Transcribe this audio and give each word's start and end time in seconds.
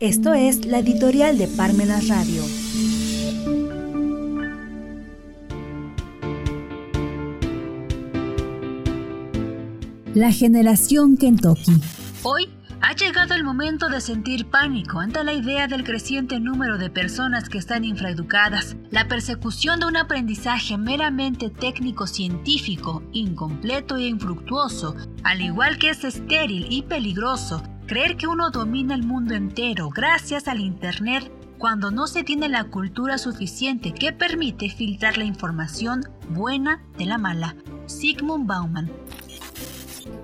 Esto 0.00 0.32
es 0.32 0.64
la 0.64 0.78
editorial 0.78 1.38
de 1.38 1.48
Parmenas 1.48 2.06
Radio. 2.06 2.44
La 10.14 10.30
generación 10.30 11.16
Kentucky. 11.16 11.72
Hoy 12.22 12.48
ha 12.80 12.94
llegado 12.94 13.34
el 13.34 13.42
momento 13.42 13.88
de 13.88 14.00
sentir 14.00 14.46
pánico 14.46 15.00
ante 15.00 15.24
la 15.24 15.32
idea 15.32 15.66
del 15.66 15.82
creciente 15.82 16.38
número 16.38 16.78
de 16.78 16.90
personas 16.90 17.48
que 17.48 17.58
están 17.58 17.82
infraeducadas, 17.82 18.76
la 18.90 19.08
persecución 19.08 19.80
de 19.80 19.86
un 19.86 19.96
aprendizaje 19.96 20.78
meramente 20.78 21.50
técnico-científico, 21.50 23.02
incompleto 23.10 23.96
e 23.96 24.06
infructuoso, 24.06 24.94
al 25.24 25.40
igual 25.40 25.76
que 25.78 25.90
es 25.90 26.04
estéril 26.04 26.68
y 26.70 26.82
peligroso, 26.82 27.64
Creer 27.88 28.18
que 28.18 28.26
uno 28.26 28.50
domina 28.50 28.94
el 28.94 29.02
mundo 29.02 29.32
entero 29.34 29.88
gracias 29.88 30.46
al 30.46 30.60
Internet 30.60 31.32
cuando 31.56 31.90
no 31.90 32.06
se 32.06 32.22
tiene 32.22 32.50
la 32.50 32.64
cultura 32.64 33.16
suficiente 33.16 33.94
que 33.94 34.12
permite 34.12 34.68
filtrar 34.68 35.16
la 35.16 35.24
información 35.24 36.02
buena 36.28 36.82
de 36.98 37.06
la 37.06 37.16
mala. 37.16 37.56
Sigmund 37.86 38.46
Bauman. 38.46 38.92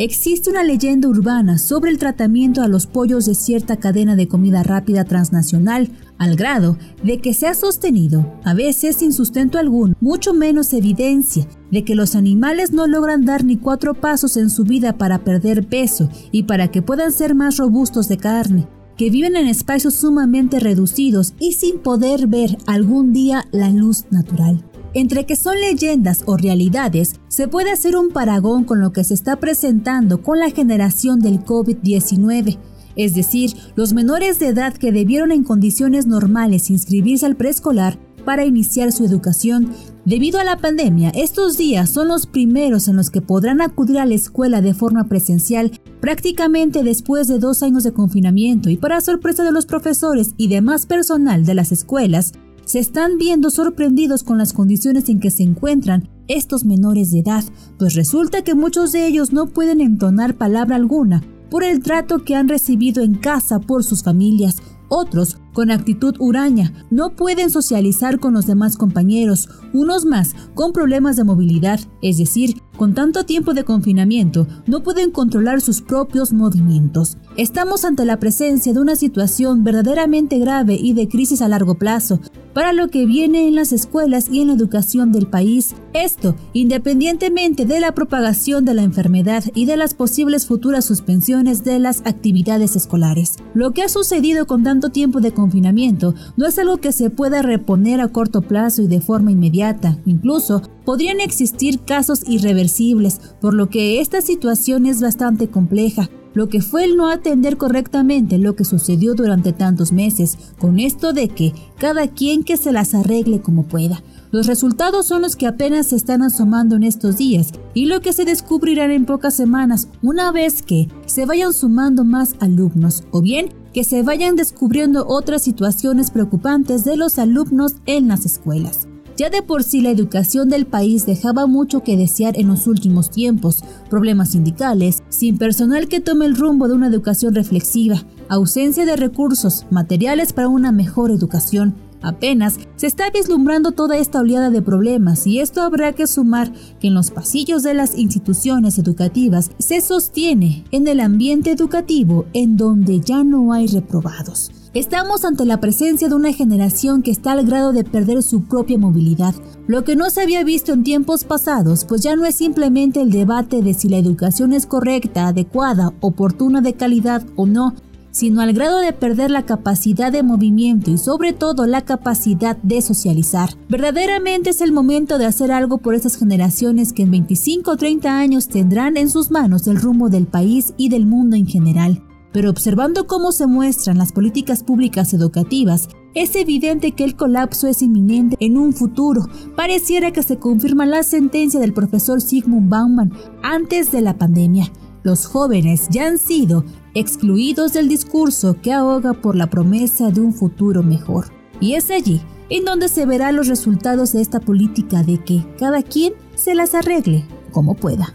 Existe 0.00 0.48
una 0.48 0.64
leyenda 0.64 1.10
urbana 1.10 1.58
sobre 1.58 1.90
el 1.90 1.98
tratamiento 1.98 2.62
a 2.62 2.68
los 2.68 2.86
pollos 2.86 3.26
de 3.26 3.34
cierta 3.34 3.76
cadena 3.76 4.16
de 4.16 4.28
comida 4.28 4.62
rápida 4.62 5.04
transnacional, 5.04 5.90
al 6.16 6.36
grado 6.36 6.78
de 7.02 7.18
que 7.18 7.34
se 7.34 7.46
ha 7.46 7.52
sostenido, 7.52 8.32
a 8.42 8.54
veces 8.54 8.96
sin 8.96 9.12
sustento 9.12 9.58
alguno, 9.58 9.94
mucho 10.00 10.32
menos 10.32 10.72
evidencia, 10.72 11.46
de 11.70 11.84
que 11.84 11.94
los 11.94 12.14
animales 12.14 12.72
no 12.72 12.86
logran 12.86 13.26
dar 13.26 13.44
ni 13.44 13.58
cuatro 13.58 13.92
pasos 13.92 14.38
en 14.38 14.48
su 14.48 14.64
vida 14.64 14.96
para 14.96 15.22
perder 15.22 15.68
peso 15.68 16.08
y 16.32 16.44
para 16.44 16.68
que 16.70 16.80
puedan 16.80 17.12
ser 17.12 17.34
más 17.34 17.58
robustos 17.58 18.08
de 18.08 18.16
carne, 18.16 18.68
que 18.96 19.10
viven 19.10 19.36
en 19.36 19.48
espacios 19.48 19.96
sumamente 19.96 20.60
reducidos 20.60 21.34
y 21.38 21.52
sin 21.52 21.78
poder 21.78 22.26
ver 22.26 22.56
algún 22.66 23.12
día 23.12 23.44
la 23.52 23.68
luz 23.68 24.06
natural. 24.10 24.64
Entre 24.92 25.24
que 25.24 25.36
son 25.36 25.60
leyendas 25.60 26.24
o 26.26 26.36
realidades, 26.36 27.14
se 27.28 27.46
puede 27.46 27.70
hacer 27.70 27.96
un 27.96 28.10
paragón 28.10 28.64
con 28.64 28.80
lo 28.80 28.92
que 28.92 29.04
se 29.04 29.14
está 29.14 29.36
presentando 29.36 30.22
con 30.22 30.38
la 30.40 30.50
generación 30.50 31.20
del 31.20 31.44
COVID-19, 31.44 32.58
es 32.96 33.14
decir, 33.14 33.52
los 33.76 33.92
menores 33.92 34.40
de 34.40 34.48
edad 34.48 34.74
que 34.74 34.90
debieron 34.90 35.30
en 35.30 35.44
condiciones 35.44 36.06
normales 36.06 36.70
inscribirse 36.70 37.24
al 37.24 37.36
preescolar 37.36 37.98
para 38.24 38.44
iniciar 38.44 38.92
su 38.92 39.04
educación. 39.04 39.72
Debido 40.04 40.40
a 40.40 40.44
la 40.44 40.56
pandemia, 40.56 41.10
estos 41.10 41.56
días 41.56 41.88
son 41.90 42.08
los 42.08 42.26
primeros 42.26 42.88
en 42.88 42.96
los 42.96 43.10
que 43.10 43.22
podrán 43.22 43.60
acudir 43.60 43.98
a 43.98 44.06
la 44.06 44.14
escuela 44.14 44.60
de 44.60 44.74
forma 44.74 45.04
presencial 45.04 45.72
prácticamente 46.00 46.82
después 46.82 47.28
de 47.28 47.38
dos 47.38 47.62
años 47.62 47.84
de 47.84 47.92
confinamiento 47.92 48.70
y 48.70 48.76
para 48.76 49.00
sorpresa 49.00 49.44
de 49.44 49.52
los 49.52 49.66
profesores 49.66 50.34
y 50.36 50.48
demás 50.48 50.86
personal 50.86 51.44
de 51.44 51.54
las 51.54 51.72
escuelas, 51.72 52.32
se 52.70 52.78
están 52.78 53.18
viendo 53.18 53.50
sorprendidos 53.50 54.22
con 54.22 54.38
las 54.38 54.52
condiciones 54.52 55.08
en 55.08 55.18
que 55.18 55.32
se 55.32 55.42
encuentran 55.42 56.08
estos 56.28 56.64
menores 56.64 57.10
de 57.10 57.18
edad, 57.18 57.42
pues 57.80 57.94
resulta 57.94 58.42
que 58.42 58.54
muchos 58.54 58.92
de 58.92 59.08
ellos 59.08 59.32
no 59.32 59.46
pueden 59.46 59.80
entonar 59.80 60.36
palabra 60.36 60.76
alguna 60.76 61.20
por 61.50 61.64
el 61.64 61.82
trato 61.82 62.22
que 62.22 62.36
han 62.36 62.48
recibido 62.48 63.02
en 63.02 63.16
casa 63.16 63.58
por 63.58 63.82
sus 63.82 64.04
familias. 64.04 64.58
Otros, 64.88 65.38
con 65.52 65.70
actitud 65.70 66.14
huraña, 66.18 66.72
no 66.90 67.16
pueden 67.16 67.50
socializar 67.50 68.18
con 68.18 68.34
los 68.34 68.46
demás 68.46 68.76
compañeros, 68.76 69.48
unos 69.72 70.04
más 70.04 70.34
con 70.54 70.72
problemas 70.72 71.16
de 71.16 71.24
movilidad, 71.24 71.80
es 72.02 72.18
decir, 72.18 72.62
con 72.76 72.94
tanto 72.94 73.26
tiempo 73.26 73.52
de 73.52 73.64
confinamiento, 73.64 74.46
no 74.66 74.82
pueden 74.82 75.10
controlar 75.10 75.60
sus 75.60 75.82
propios 75.82 76.32
movimientos. 76.32 77.18
Estamos 77.36 77.84
ante 77.84 78.06
la 78.06 78.18
presencia 78.18 78.72
de 78.72 78.80
una 78.80 78.96
situación 78.96 79.64
verdaderamente 79.64 80.38
grave 80.38 80.76
y 80.80 80.94
de 80.94 81.06
crisis 81.06 81.42
a 81.42 81.48
largo 81.48 81.74
plazo 81.74 82.20
para 82.54 82.72
lo 82.72 82.88
que 82.88 83.06
viene 83.06 83.46
en 83.46 83.54
las 83.54 83.72
escuelas 83.72 84.28
y 84.30 84.40
en 84.40 84.48
la 84.48 84.54
educación 84.54 85.12
del 85.12 85.26
país. 85.26 85.74
Esto, 85.92 86.34
independientemente 86.52 87.64
de 87.64 87.80
la 87.80 87.92
propagación 87.92 88.64
de 88.64 88.74
la 88.74 88.82
enfermedad 88.82 89.44
y 89.54 89.66
de 89.66 89.76
las 89.76 89.94
posibles 89.94 90.46
futuras 90.46 90.84
suspensiones 90.84 91.64
de 91.64 91.78
las 91.78 92.00
actividades 92.04 92.76
escolares. 92.76 93.36
Lo 93.54 93.72
que 93.72 93.82
ha 93.82 93.88
sucedido 93.88 94.46
con 94.46 94.64
tanto 94.64 94.90
tiempo 94.90 95.20
de 95.20 95.32
confinamiento 95.40 96.14
no 96.36 96.46
es 96.46 96.58
algo 96.58 96.78
que 96.78 96.92
se 96.92 97.10
pueda 97.10 97.42
reponer 97.42 98.00
a 98.00 98.08
corto 98.08 98.42
plazo 98.42 98.82
y 98.82 98.86
de 98.86 99.00
forma 99.00 99.32
inmediata. 99.32 99.98
Incluso 100.06 100.62
podrían 100.84 101.20
existir 101.20 101.80
casos 101.80 102.22
irreversibles, 102.26 103.20
por 103.40 103.54
lo 103.54 103.68
que 103.68 104.00
esta 104.00 104.20
situación 104.20 104.86
es 104.86 105.00
bastante 105.00 105.48
compleja 105.48 106.08
lo 106.34 106.48
que 106.48 106.60
fue 106.60 106.84
el 106.84 106.96
no 106.96 107.08
atender 107.08 107.56
correctamente 107.56 108.38
lo 108.38 108.56
que 108.56 108.64
sucedió 108.64 109.14
durante 109.14 109.52
tantos 109.52 109.92
meses, 109.92 110.38
con 110.58 110.78
esto 110.78 111.12
de 111.12 111.28
que 111.28 111.52
cada 111.78 112.08
quien 112.08 112.44
que 112.44 112.56
se 112.56 112.72
las 112.72 112.94
arregle 112.94 113.40
como 113.40 113.64
pueda. 113.64 114.02
Los 114.30 114.46
resultados 114.46 115.06
son 115.06 115.22
los 115.22 115.34
que 115.34 115.48
apenas 115.48 115.88
se 115.88 115.96
están 115.96 116.22
asomando 116.22 116.76
en 116.76 116.84
estos 116.84 117.16
días 117.16 117.48
y 117.74 117.86
lo 117.86 118.00
que 118.00 118.12
se 118.12 118.24
descubrirán 118.24 118.92
en 118.92 119.04
pocas 119.04 119.34
semanas 119.34 119.88
una 120.02 120.30
vez 120.30 120.62
que 120.62 120.88
se 121.06 121.26
vayan 121.26 121.52
sumando 121.52 122.04
más 122.04 122.36
alumnos 122.38 123.02
o 123.10 123.22
bien 123.22 123.48
que 123.74 123.82
se 123.82 124.02
vayan 124.02 124.36
descubriendo 124.36 125.06
otras 125.08 125.42
situaciones 125.42 126.10
preocupantes 126.10 126.84
de 126.84 126.96
los 126.96 127.18
alumnos 127.18 127.76
en 127.86 128.08
las 128.08 128.24
escuelas. 128.24 128.86
Ya 129.20 129.28
de 129.28 129.42
por 129.42 129.64
sí 129.64 129.82
la 129.82 129.90
educación 129.90 130.48
del 130.48 130.64
país 130.64 131.04
dejaba 131.04 131.44
mucho 131.46 131.82
que 131.82 131.98
desear 131.98 132.38
en 132.38 132.48
los 132.48 132.66
últimos 132.66 133.10
tiempos, 133.10 133.62
problemas 133.90 134.30
sindicales, 134.30 135.02
sin 135.10 135.36
personal 135.36 135.88
que 135.88 136.00
tome 136.00 136.24
el 136.24 136.34
rumbo 136.34 136.68
de 136.68 136.74
una 136.74 136.86
educación 136.86 137.34
reflexiva, 137.34 138.02
ausencia 138.30 138.86
de 138.86 138.96
recursos 138.96 139.66
materiales 139.70 140.32
para 140.32 140.48
una 140.48 140.72
mejor 140.72 141.10
educación, 141.10 141.74
Apenas 142.02 142.58
se 142.76 142.86
está 142.86 143.10
vislumbrando 143.10 143.72
toda 143.72 143.98
esta 143.98 144.20
oleada 144.20 144.48
de 144.48 144.62
problemas 144.62 145.26
y 145.26 145.40
esto 145.40 145.60
habrá 145.60 145.92
que 145.92 146.06
sumar 146.06 146.50
que 146.80 146.88
en 146.88 146.94
los 146.94 147.10
pasillos 147.10 147.62
de 147.62 147.74
las 147.74 147.94
instituciones 147.94 148.78
educativas 148.78 149.50
se 149.58 149.82
sostiene 149.82 150.64
en 150.70 150.88
el 150.88 150.98
ambiente 150.98 151.50
educativo 151.50 152.24
en 152.32 152.56
donde 152.56 153.00
ya 153.00 153.22
no 153.22 153.52
hay 153.52 153.66
reprobados. 153.66 154.50
Estamos 154.72 155.24
ante 155.24 155.44
la 155.46 155.58
presencia 155.58 156.08
de 156.08 156.14
una 156.14 156.32
generación 156.32 157.02
que 157.02 157.10
está 157.10 157.32
al 157.32 157.44
grado 157.44 157.72
de 157.72 157.82
perder 157.82 158.22
su 158.22 158.44
propia 158.44 158.78
movilidad, 158.78 159.34
lo 159.66 159.82
que 159.82 159.96
no 159.96 160.10
se 160.10 160.22
había 160.22 160.44
visto 160.44 160.72
en 160.72 160.84
tiempos 160.84 161.24
pasados, 161.24 161.84
pues 161.84 162.02
ya 162.02 162.14
no 162.14 162.24
es 162.24 162.36
simplemente 162.36 163.00
el 163.00 163.10
debate 163.10 163.62
de 163.62 163.74
si 163.74 163.88
la 163.88 163.98
educación 163.98 164.52
es 164.52 164.66
correcta, 164.66 165.26
adecuada, 165.26 165.92
oportuna 165.98 166.60
de 166.60 166.74
calidad 166.74 167.26
o 167.34 167.46
no, 167.46 167.74
sino 168.12 168.42
al 168.42 168.52
grado 168.52 168.78
de 168.78 168.92
perder 168.92 169.32
la 169.32 169.44
capacidad 169.44 170.12
de 170.12 170.22
movimiento 170.22 170.92
y 170.92 170.98
sobre 170.98 171.32
todo 171.32 171.66
la 171.66 171.80
capacidad 171.80 172.56
de 172.58 172.80
socializar. 172.80 173.50
Verdaderamente 173.68 174.50
es 174.50 174.60
el 174.60 174.70
momento 174.70 175.18
de 175.18 175.26
hacer 175.26 175.50
algo 175.50 175.78
por 175.78 175.96
esas 175.96 176.16
generaciones 176.16 176.92
que 176.92 177.02
en 177.02 177.10
25 177.10 177.72
o 177.72 177.76
30 177.76 178.16
años 178.16 178.46
tendrán 178.46 178.96
en 178.96 179.10
sus 179.10 179.32
manos 179.32 179.66
el 179.66 179.80
rumbo 179.80 180.10
del 180.10 180.28
país 180.28 180.74
y 180.76 180.90
del 180.90 181.06
mundo 181.06 181.34
en 181.34 181.46
general. 181.48 182.04
Pero 182.32 182.50
observando 182.50 183.06
cómo 183.06 183.32
se 183.32 183.46
muestran 183.46 183.98
las 183.98 184.12
políticas 184.12 184.62
públicas 184.62 185.12
educativas, 185.14 185.88
es 186.14 186.34
evidente 186.36 186.92
que 186.92 187.04
el 187.04 187.16
colapso 187.16 187.66
es 187.66 187.82
inminente 187.82 188.36
en 188.40 188.56
un 188.56 188.72
futuro. 188.72 189.28
Pareciera 189.56 190.12
que 190.12 190.22
se 190.22 190.38
confirma 190.38 190.86
la 190.86 191.02
sentencia 191.02 191.60
del 191.60 191.72
profesor 191.72 192.20
Sigmund 192.20 192.68
Bauman 192.68 193.12
antes 193.42 193.90
de 193.90 194.00
la 194.00 194.16
pandemia. 194.16 194.70
Los 195.02 195.26
jóvenes 195.26 195.88
ya 195.90 196.06
han 196.06 196.18
sido 196.18 196.64
excluidos 196.94 197.72
del 197.72 197.88
discurso 197.88 198.56
que 198.60 198.72
ahoga 198.72 199.14
por 199.14 199.34
la 199.34 199.48
promesa 199.48 200.10
de 200.10 200.20
un 200.20 200.34
futuro 200.34 200.82
mejor. 200.82 201.26
Y 201.60 201.74
es 201.74 201.90
allí 201.90 202.20
en 202.48 202.64
donde 202.64 202.88
se 202.88 203.06
verán 203.06 203.36
los 203.36 203.48
resultados 203.48 204.12
de 204.12 204.20
esta 204.20 204.40
política 204.40 205.02
de 205.02 205.22
que 205.22 205.46
cada 205.58 205.82
quien 205.82 206.12
se 206.34 206.54
las 206.54 206.74
arregle 206.74 207.24
como 207.52 207.74
pueda. 207.74 208.14